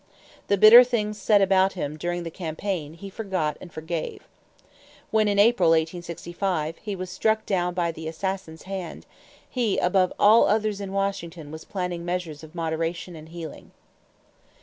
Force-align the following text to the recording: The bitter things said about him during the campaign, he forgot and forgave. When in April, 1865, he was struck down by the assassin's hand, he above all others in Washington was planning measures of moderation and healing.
The 0.47 0.57
bitter 0.57 0.83
things 0.83 1.21
said 1.21 1.43
about 1.43 1.73
him 1.73 1.95
during 1.95 2.23
the 2.23 2.31
campaign, 2.31 2.95
he 2.95 3.07
forgot 3.07 3.55
and 3.61 3.71
forgave. 3.71 4.27
When 5.11 5.27
in 5.27 5.37
April, 5.37 5.69
1865, 5.69 6.77
he 6.79 6.95
was 6.95 7.11
struck 7.11 7.45
down 7.45 7.75
by 7.75 7.91
the 7.91 8.07
assassin's 8.07 8.63
hand, 8.63 9.05
he 9.47 9.77
above 9.77 10.11
all 10.17 10.47
others 10.47 10.81
in 10.81 10.91
Washington 10.91 11.51
was 11.51 11.65
planning 11.65 12.03
measures 12.03 12.43
of 12.43 12.55
moderation 12.55 13.15
and 13.15 13.29
healing. 13.29 13.73